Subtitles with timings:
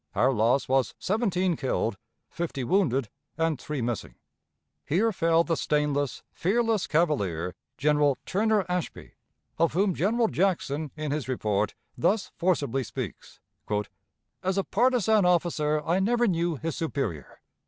[0.15, 1.95] Our loss was seventeen killed,
[2.27, 4.15] fifty wounded, and three missing.
[4.83, 9.11] Here fell the stainless, fearless cavalier, General Turner Ashby,
[9.59, 13.39] of whom General Jackson in his report thus forcibly speaks:
[14.41, 17.39] "As a partisan officer I never knew his superior.